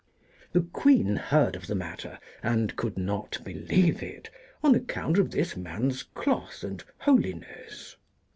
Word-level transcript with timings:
The 0.53 0.61
Queen 0.61 1.15
heard 1.15 1.55
of 1.55 1.67
the 1.67 1.75
matter 1.75 2.17
and 2.41 2.75
could 2.75 2.97
not 2.97 3.37
believe 3.43 4.01
it, 4.01 4.31
on 4.63 4.73
account 4.73 5.19
of 5.19 5.29
this 5.29 5.55
man's 5.55 6.01
cloth 6.01 6.63
and 6.63 6.83
holiness. 6.97 7.97